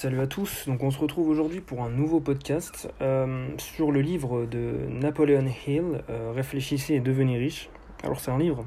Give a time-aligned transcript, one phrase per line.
[0.00, 4.00] Salut à tous, donc on se retrouve aujourd'hui pour un nouveau podcast euh, sur le
[4.00, 7.68] livre de Napoleon Hill, euh, Réfléchissez et devenez riche.
[8.02, 8.64] Alors c'est un livre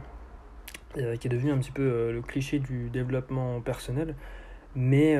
[0.99, 4.13] euh, qui est devenu un petit peu le cliché du développement personnel,
[4.75, 5.17] mais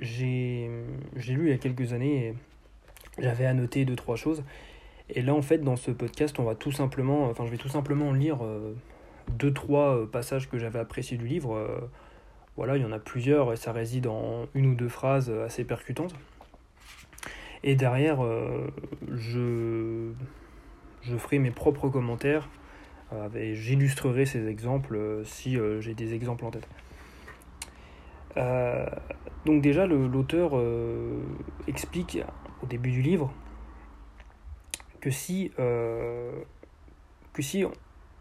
[0.00, 0.68] j'ai
[1.16, 2.34] lu il y a quelques années et
[3.22, 4.44] j'avais annoté deux trois choses.
[5.08, 7.70] Et là en fait dans ce podcast on va tout simplement, enfin je vais tout
[7.70, 8.40] simplement lire
[9.30, 11.88] deux trois passages que j'avais appréciés du livre
[12.56, 15.64] voilà, il y en a plusieurs et ça réside en une ou deux phrases assez
[15.64, 16.14] percutantes.
[17.66, 18.70] Et derrière, euh,
[19.10, 20.10] je,
[21.16, 22.50] ferai mes propres commentaires
[23.14, 26.68] euh, et j'illustrerai ces exemples euh, si j'ai des exemples en tête.
[29.46, 30.60] donc déjà, l'auteur
[31.66, 32.18] explique
[32.62, 33.32] au début du livre
[35.00, 36.44] que si, en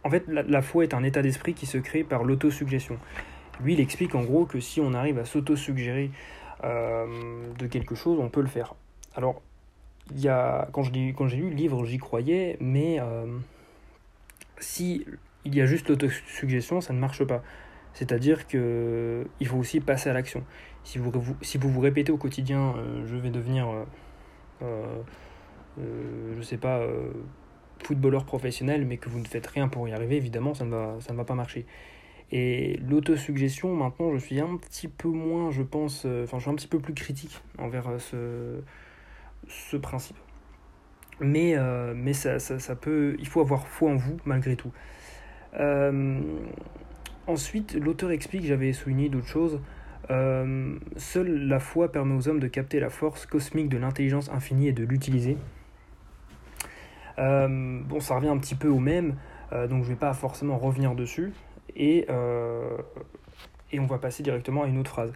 [0.10, 2.98] fait, la foi est un état d'esprit qui se crée par l'autosuggestion.
[3.62, 6.12] Lui, il explique en gros que si on arrive à s'auto-suggérer
[6.63, 8.76] euh, de quelque chose, on peut le faire.
[9.16, 9.41] Alors,
[10.12, 13.26] il y a, quand, j'ai lu le livre, j'y croyais, mais euh,
[14.60, 15.05] si
[15.45, 17.43] il y a juste l'autosuggestion, ça ne marche pas.
[17.93, 20.43] C'est-à-dire qu'il faut aussi passer à l'action.
[20.84, 23.67] Si vous, si vous vous répétez au quotidien, euh, je vais devenir,
[24.62, 26.82] je sais pas,
[27.84, 30.95] footballeur professionnel, mais que vous ne faites rien pour y arriver, évidemment, ça ne va,
[31.01, 31.65] ça ne va pas marcher.
[32.32, 36.52] Et l'autosuggestion, maintenant, je suis un petit peu moins, je pense, euh, enfin, je suis
[36.52, 38.62] un petit peu plus critique envers euh, ce,
[39.48, 40.18] ce principe.
[41.20, 44.71] Mais, euh, mais ça, ça, ça, peut, il faut avoir foi en vous, malgré tout.
[47.27, 49.62] ensuite, l'auteur explique, j'avais souligné d'autres choses,
[50.10, 54.74] seule la foi permet aux hommes de capter la force cosmique de l'intelligence infinie et
[54.74, 55.38] de l'utiliser.
[57.18, 59.16] bon, ça revient un petit peu au même,
[59.51, 61.32] donc je ne vais pas forcément revenir dessus
[61.76, 62.77] et, euh,
[63.71, 65.12] et on va passer directement à une autre phrase.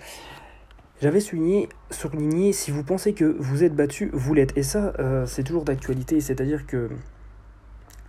[1.02, 1.69] J'avais souligné,
[2.53, 4.58] si vous pensez que vous êtes battu, vous l'êtes.
[4.58, 6.89] Et ça, euh, c'est toujours d'actualité, c'est-à-dire que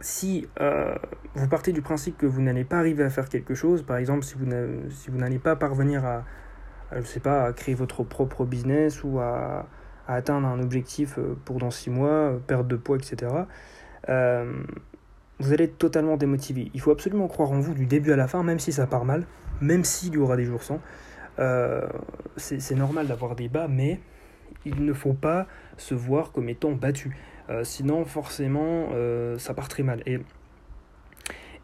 [0.01, 0.95] si euh,
[1.35, 4.25] vous partez du principe que vous n'allez pas arriver à faire quelque chose, par exemple,
[4.25, 6.25] si vous n'allez pas parvenir à,
[6.97, 9.67] je sais pas, à créer votre propre business ou à,
[10.07, 13.45] à atteindre un objectif pour dans six mois, perte de poids, etc.,
[15.41, 16.71] vous allez être totalement démotivé.
[16.75, 19.05] Il faut absolument croire en vous du début à la fin, même si ça part
[19.05, 19.27] mal,
[19.61, 20.81] même s'il y aura des jours sans.
[21.39, 21.87] Euh,
[22.37, 24.01] c'est normal d'avoir des bas, mais
[24.65, 25.47] il ne faut pas
[25.77, 27.17] se voir comme étant battu.
[27.51, 30.03] Euh, sinon, forcément, euh, ça part très mal.
[30.07, 30.19] Et,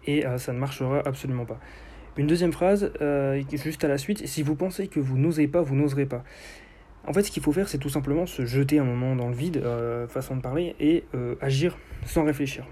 [0.06, 1.58] et ça ne marchera absolument pas.
[2.16, 2.92] Une deuxième phrase,
[3.50, 6.22] juste à la suite, si vous pensez que vous n'osez pas, vous n'oserez pas.
[7.06, 9.34] En fait, ce qu'il faut faire, c'est tout simplement se jeter un moment dans le
[9.34, 9.64] vide,
[10.08, 11.04] façon de parler, et
[11.40, 12.66] agir sans réfléchir.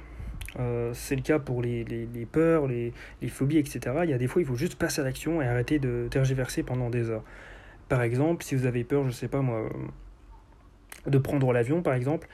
[0.58, 1.84] Euh, c'est le cas pour les,
[2.30, 2.92] peurs, les,
[3.28, 3.80] phobies, etc.
[4.04, 6.62] Il y a des fois, il faut juste passer à l'action et arrêter de tergiverser
[6.62, 7.24] pendant des heures.
[7.88, 9.68] Par exemple, si vous avez peur, je sais pas moi,
[11.06, 12.28] de prendre l'avion, par exemple,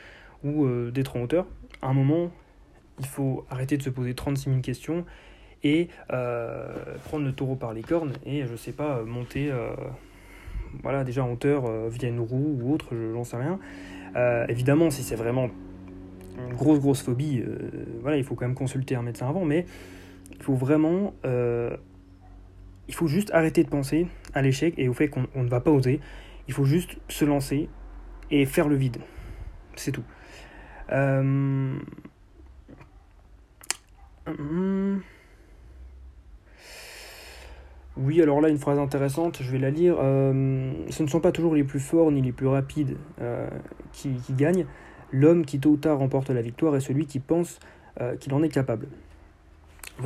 [0.45, 1.47] ou euh, d'être en hauteur,
[1.83, 2.31] à un moment,
[3.01, 5.05] il faut arrêter de se poser 36 000 questions
[5.65, 6.73] et euh,
[7.05, 9.53] prendre le taureau par les cornes et, je sais pas, monter,
[10.83, 13.59] voilà, déjà en hauteur via une roue ou autre, j'en sais rien.
[14.49, 15.51] évidemment, si c'est vraiment
[16.57, 19.67] grosse, grosse phobie, euh, voilà, il faut quand même consulter un médecin avant, mais
[20.33, 21.15] il faut vraiment.
[21.25, 21.77] Euh,
[22.89, 25.71] il faut juste arrêter de penser à l'échec et au fait qu'on ne va pas
[25.71, 26.01] oser.
[26.47, 27.69] Il faut juste se lancer
[28.31, 28.97] et faire le vide.
[29.77, 30.05] C'est tout.
[30.91, 31.79] Euh,
[34.27, 35.03] hum.
[37.99, 39.97] Oui, alors là, une phrase intéressante, je vais la lire.
[39.99, 42.97] ce ne sont pas toujours les plus forts ni les plus rapides
[43.93, 44.67] qui, gagnent,
[45.13, 47.59] L'homme qui tôt ou tard remporte la victoire est celui qui pense
[48.01, 48.89] euh, qu'il en est capable.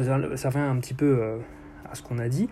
[0.03, 1.39] Ça revient un petit peu euh,
[1.91, 2.49] à ce qu'on a dit,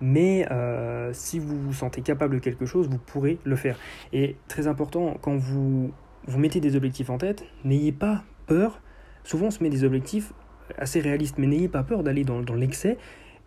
[0.00, 3.76] mais euh, si vous vous sentez capable de quelque chose, vous pourrez le faire.
[4.12, 5.92] Et très important, quand vous,
[6.28, 8.80] mettez des objectifs en tête, n'ayez pas peur.
[9.24, 10.32] Souvent, on se met des objectifs
[10.78, 12.96] assez réalistes, mais n'ayez pas peur d'aller dans, dans l'excès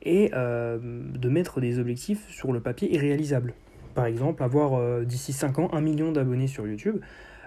[0.04, 3.54] et de mettre des objectifs sur le papier irréalisables.
[3.94, 7.00] Par exemple, avoir d'ici 5 ans un million d'abonnés sur YouTube.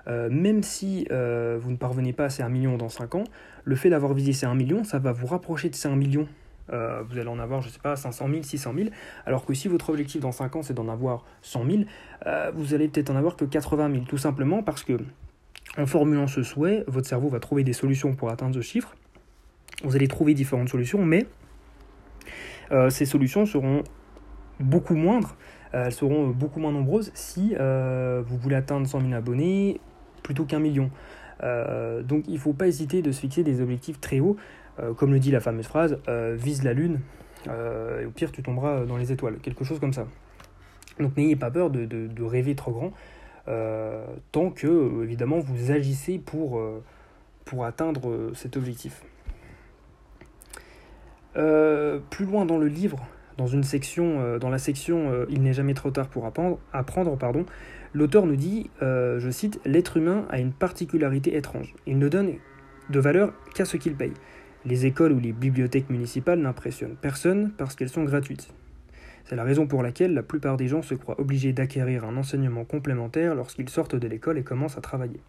[0.06, 3.24] Euh, même si euh, vous ne parvenez pas à ces 1 million dans 5 ans,
[3.64, 6.28] le fait d'avoir visé ces 1 million, ça va vous rapprocher de ces 1 million.
[6.72, 8.88] Euh, vous allez en avoir, je ne sais pas, 500 000, 600 000,
[9.26, 11.82] alors que si votre objectif dans 5 ans c'est d'en avoir 100 000,
[12.54, 14.98] vous allez peut-être en avoir que 80 000, tout simplement parce que
[15.76, 18.94] en formulant ce souhait, votre cerveau va trouver des solutions pour atteindre ce chiffre.
[19.82, 21.26] Vous allez trouver différentes solutions, mais
[22.88, 23.82] ces solutions seront
[24.58, 25.36] beaucoup moindres,
[25.72, 29.80] elles seront beaucoup moins nombreuses si vous voulez atteindre 100 000 abonnés
[30.24, 30.90] plutôt qu'un million.
[31.44, 34.36] Euh, donc il ne faut pas hésiter de se fixer des objectifs très hauts,
[34.80, 36.98] euh, comme le dit la fameuse phrase, euh, vise la lune,
[37.46, 40.06] et au pire tu tomberas dans les étoiles, quelque chose comme ça.
[40.98, 42.92] Donc n'ayez pas peur de, rêver trop grand,
[44.32, 46.62] tant que, évidemment, vous agissez pour,
[47.44, 49.02] pour atteindre cet objectif.
[51.34, 53.06] plus loin dans le livre,
[53.36, 57.44] dans, une section, dans la section Il n'est jamais trop tard pour apprendre, apprendre pardon,
[57.94, 61.74] l'auteur nous dit, je cite, L'être humain a une particularité étrange.
[61.86, 62.34] Il ne donne
[62.90, 64.12] de valeur qu'à ce qu'il paye.
[64.66, 68.52] Les écoles ou les bibliothèques municipales n'impressionnent personne parce qu'elles sont gratuites.
[69.24, 72.64] C'est la raison pour laquelle la plupart des gens se croient obligés d'acquérir un enseignement
[72.64, 75.20] complémentaire lorsqu'ils sortent de l'école et commencent à travailler.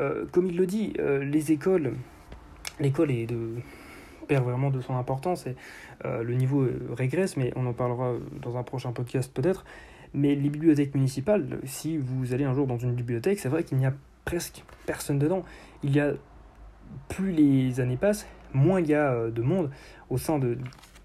[0.00, 1.92] Euh, comme il le dit, euh, les écoles,
[2.80, 3.10] l'école
[4.26, 5.54] perd vraiment de son importance et
[6.06, 6.66] euh, le niveau
[6.96, 9.64] régresse, mais on en parlera dans un prochain podcast peut-être.
[10.14, 13.78] Mais les bibliothèques municipales, si vous allez un jour dans une bibliothèque, c'est vrai qu'il
[13.78, 13.94] n'y a
[14.24, 15.44] presque personne dedans.
[15.82, 16.12] Il y a
[17.08, 19.70] plus les années passent, moins il y a euh, de monde
[20.10, 20.58] au sein de,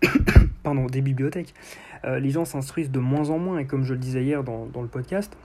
[0.64, 1.54] pardon, des bibliothèques.
[2.06, 4.66] Euh, les gens s'instruisent de moins en moins, et comme je le disais hier dans,
[4.66, 5.38] dans le podcast,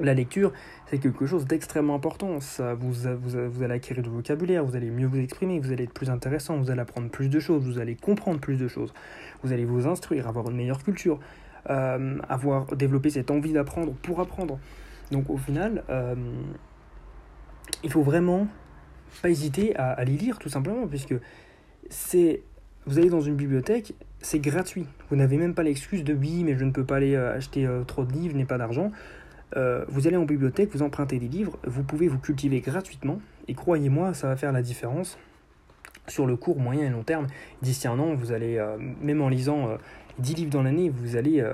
[0.00, 0.52] la lecture,
[0.86, 2.40] c'est quelque chose d'extrêmement important.
[2.40, 5.84] Ça, vous, vous, vous, allez acquérir du vocabulaire, vous allez mieux vous exprimer, vous allez
[5.84, 8.92] être plus intéressant, vous allez apprendre plus de choses, vous allez comprendre plus de choses,
[9.42, 11.20] vous allez vous instruire, avoir une meilleure culture,
[11.70, 14.58] euh, avoir développé cette envie d'apprendre pour apprendre.
[15.10, 15.84] Donc au final,
[17.82, 18.48] il faut vraiment
[19.20, 21.14] pas hésiter à, les lire tout simplement, puisque
[21.90, 22.42] c'est
[22.86, 24.86] vous allez dans une bibliothèque, c'est gratuit.
[25.10, 27.66] Vous n'avez même pas l'excuse de oui, mais je ne peux pas aller euh, acheter
[27.66, 28.90] euh, trop de livres, je n'ai pas d'argent.
[29.56, 33.54] Euh, vous allez en bibliothèque, vous empruntez des livres, vous pouvez vous cultiver gratuitement, et
[33.54, 35.18] croyez-moi, ça va faire la différence
[36.08, 37.28] sur le court, moyen et long terme.
[37.60, 38.60] D'ici un an, vous allez,
[39.00, 39.78] même en lisant
[40.18, 41.44] 10 livres dans l'année, vous allez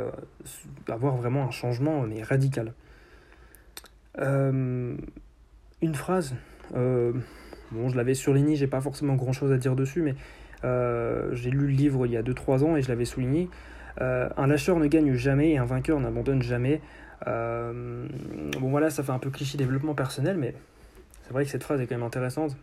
[0.88, 2.72] avoir vraiment un changement mais radical.
[4.16, 4.98] une
[5.94, 6.34] phrase
[7.70, 10.14] Bon, je l'avais surligné, j'ai pas forcément grand chose à dire dessus, mais
[10.64, 13.50] euh, j'ai lu le livre il y a 2-3 ans et je l'avais souligné.
[14.00, 16.80] Euh, un lâcheur ne gagne jamais et un vainqueur n'abandonne jamais.
[17.26, 18.06] Euh,
[18.58, 20.54] bon voilà, ça fait un peu cliché développement personnel, mais
[21.24, 22.56] c'est vrai que cette phrase est quand même intéressante.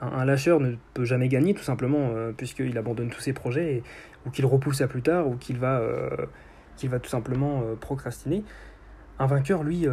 [0.00, 3.82] Un, lâcheur ne peut jamais gagner tout simplement puisqu'il abandonne tous ses projets
[4.26, 5.82] ou qu'il repousse à plus tard ou qu'il va,
[6.76, 8.44] qu'il va tout simplement procrastiner.
[9.18, 9.86] Un vainqueur, lui,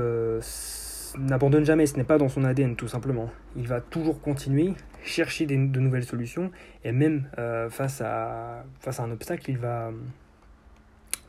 [1.17, 3.29] n'abandonne jamais, ce n'est pas dans son ADN tout simplement.
[3.55, 4.73] Il va toujours continuer,
[5.03, 6.51] chercher de nouvelles solutions,
[6.83, 9.91] et même euh, face, à, face à un obstacle, il, va,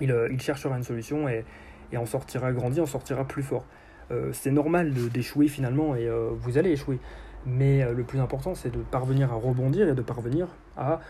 [0.01, 1.45] il, euh, il cherchera une solution et,
[1.93, 3.65] et, en sortira grandi, en sortira plus fort.
[4.11, 6.09] Euh, c'est normal d'échouer finalement, et
[6.39, 6.99] vous allez échouer.
[7.47, 11.01] Mais le plus important, c'est de parvenir à rebondir et de parvenir à,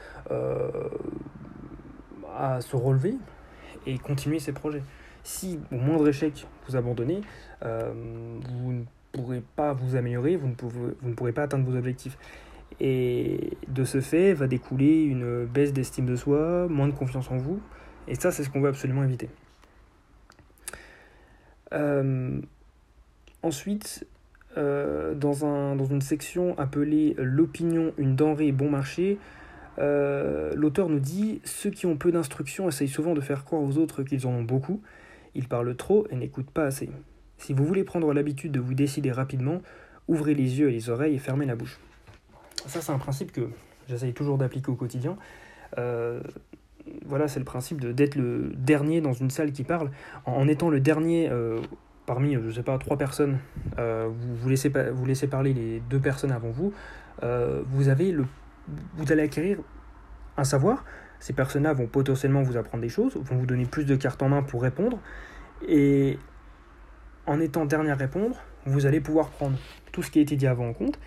[2.37, 3.15] à se relever
[3.87, 4.83] et continuer ses projets.
[5.23, 7.21] Si au moindre échec vous abandonnez,
[7.65, 7.93] euh,
[8.49, 11.77] vous ne pourrez pas vous améliorer, vous ne, pouvez, vous ne pourrez pas atteindre vos
[11.77, 12.19] objectifs.
[12.79, 17.39] Et de ce fait va découler une baisse d'estime de soi, moins de confiance en
[17.39, 17.61] vous,
[18.07, 19.31] et ça c'est ce qu'on veut absolument éviter.
[21.73, 22.41] Euh,
[23.43, 24.07] ensuite,
[24.57, 29.19] euh, dans, un, dans une section appelée L'opinion, une denrée bon marché,
[29.79, 34.03] l'auteur nous dit Ceux qui ont peu d'instructions essayent souvent de faire croire aux autres
[34.03, 34.81] qu'ils en ont beaucoup,
[35.35, 36.91] il parle trop et n'écoute pas assez.
[37.39, 39.61] Si vous voulez prendre l'habitude de vous décider rapidement,
[40.09, 41.79] ouvrez les yeux et les oreilles et fermez la bouche.
[42.67, 43.49] Ça, c'est un principe que
[43.89, 45.17] j'essaye toujours d'appliquer au quotidien.
[45.79, 46.21] Euh,
[47.05, 49.91] voilà, c'est le principe d'être le dernier dans une salle qui parle.
[50.25, 51.61] En, étant le dernier euh,
[52.07, 53.39] parmi, je sais pas, trois personnes,
[53.79, 54.09] euh,
[54.41, 54.71] vous, laissez,
[55.29, 56.73] parler les deux personnes avant vous,
[57.23, 57.65] le,
[58.97, 59.59] vous allez acquérir
[60.37, 60.85] un savoir,
[61.19, 64.29] ces personnes-là vont potentiellement vous apprendre des choses, vont vous donner plus de cartes en
[64.29, 64.99] main pour répondre.
[65.67, 66.19] Et
[67.27, 68.37] en étant dernier à répondre,
[68.67, 69.57] vous allez pouvoir prendre
[69.93, 70.99] tout ce qui a été dit avant en compte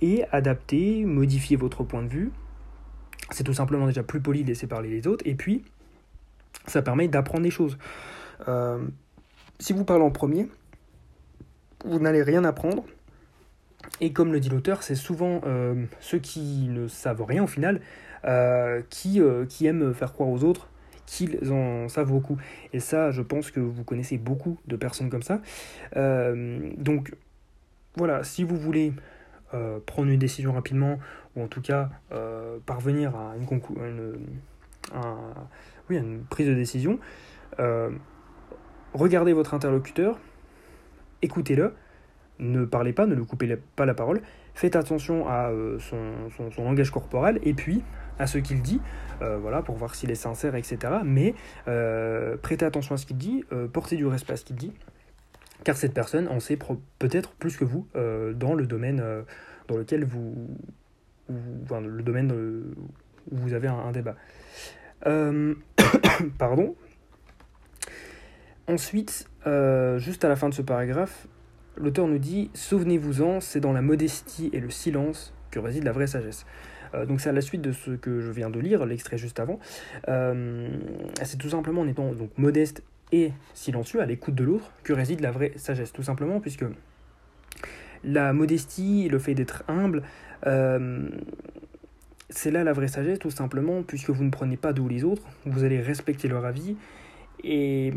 [0.00, 2.30] et adapter, modifier votre point de vue.
[3.30, 5.26] C'est tout simplement déjà plus poli de laisser parler les autres.
[5.26, 5.64] Et puis,
[6.66, 7.76] ça permet d'apprendre des choses.
[8.48, 8.86] Euh,
[9.58, 10.48] si vous parlez en premier,
[11.84, 12.84] vous n'allez rien apprendre.
[14.00, 17.80] Et comme le dit l'auteur, c'est souvent euh, ceux qui ne savent rien au final
[18.24, 20.68] euh, qui, euh, qui aiment faire croire aux autres
[21.06, 22.36] qu'ils en savent beaucoup.
[22.72, 25.40] Et ça, je pense que vous connaissez beaucoup de personnes comme ça.
[25.94, 27.14] Donc,
[27.94, 28.92] voilà, si vous voulez
[29.86, 30.98] prendre une décision rapidement,
[31.36, 31.90] ou en tout cas
[32.66, 33.46] parvenir à une,
[35.88, 36.98] oui, une prise de décision,
[38.96, 40.18] regardez votre interlocuteur,
[41.22, 41.74] écoutez-le,
[42.38, 44.20] ne parlez pas, ne lui coupez pas la parole,
[44.54, 47.82] faites attention à son, son, langage corporel, et puis
[48.18, 48.80] à ce qu'il dit,
[49.22, 50.78] euh, voilà, pour voir s'il est sincère, etc.
[51.04, 51.34] Mais
[51.68, 54.72] euh, prêtez attention à ce qu'il dit, euh, portez du respect à ce qu'il dit,
[55.64, 56.58] car cette personne en sait
[56.98, 59.02] peut-être plus que vous dans le domaine
[59.68, 60.48] dans lequel vous,
[61.64, 64.14] enfin, le domaine où vous avez un, débat.
[66.38, 66.76] pardon.
[68.68, 69.28] Ensuite,
[69.98, 71.26] juste à la fin de ce paragraphe,
[71.76, 76.08] l'auteur nous dit Souvenez-vous-en, c'est dans la modestie et le silence que réside la vraie
[76.08, 76.46] sagesse.
[77.06, 79.60] donc c'est à la suite de ce que je viens de lire, l'extrait juste avant.
[80.06, 82.82] c'est tout simplement en étant donc modeste
[83.12, 85.92] et silencieux, à l'écoute de l'autre, que réside la vraie sagesse.
[85.92, 86.64] Tout simplement puisque
[88.04, 90.02] la modestie, le fait d'être humble,
[90.46, 91.08] euh,
[92.30, 95.22] c'est là la vraie sagesse, tout simplement, puisque vous ne prenez pas d'où les autres,
[95.44, 96.76] vous allez respecter leur avis,
[97.44, 97.92] et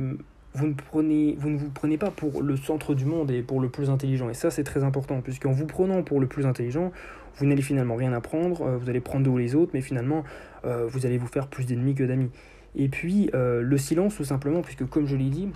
[0.54, 3.62] vous ne, prenez, vous ne vous prenez pas pour le centre du monde et pour
[3.62, 4.30] le plus intelligent.
[4.30, 6.92] Et ça, c'est très important, puisqu'en vous prenant pour le plus intelligent,
[7.38, 10.24] vous n'allez finalement rien apprendre, euh, vous allez prendre d'où les autres, mais finalement,
[10.66, 12.32] euh, vous allez vous faire plus d'ennemis que d'amis.
[12.76, 15.50] Et puis, le silence, tout simplement, puisque comme je l'ai dit,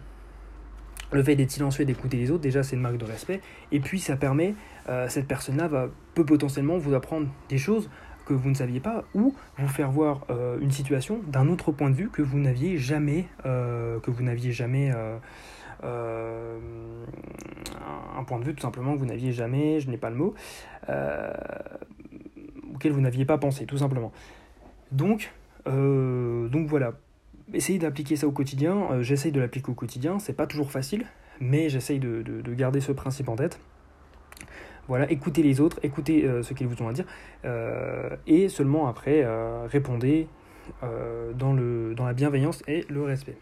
[1.13, 3.41] le fait d'être silencieux et d'écouter les autres, déjà, c'est une marque de respect.
[3.71, 4.55] Et puis, ça permet,
[4.89, 7.89] euh, cette personne-là va, peut potentiellement vous apprendre des choses
[8.25, 11.89] que vous ne saviez pas ou vous faire voir euh, une situation d'un autre point
[11.89, 14.91] de vue que vous n'aviez jamais, euh, que vous n'aviez jamais,
[18.15, 20.33] un point de vue tout simplement que vous n'aviez jamais, je n'ai pas le mot,
[22.73, 24.11] auquel vous n'aviez pas pensé, tout simplement.
[24.91, 25.31] Donc,
[25.65, 26.93] donc voilà,
[27.53, 28.91] essayez d'appliquer ça au quotidien.
[28.91, 30.19] Euh, j'essaye de l'appliquer au quotidien.
[30.19, 31.05] C'est pas toujours facile,
[31.39, 33.59] mais j'essaye de, garder ce principe en tête.
[34.87, 37.05] Voilà, écoutez les autres, écoutez euh, ce qu'ils vous ont à dire,
[37.45, 39.25] euh, et seulement après,
[39.67, 40.27] répondez
[40.81, 43.37] dans, dans la bienveillance et le respect.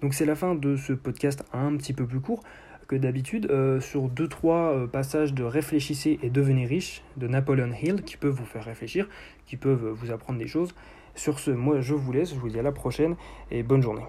[0.00, 2.42] Donc c'est la fin de ce podcast un petit peu plus court
[2.88, 3.48] que d'habitude,
[3.80, 8.44] sur deux trois passages de Réfléchissez et devenez riche de Napoleon Hill qui peuvent vous
[8.44, 9.08] faire réfléchir,
[9.46, 10.74] qui peuvent vous apprendre des choses.
[11.14, 13.14] Sur ce, moi je vous laisse, je vous dis à la prochaine
[13.50, 14.02] et bonne journée.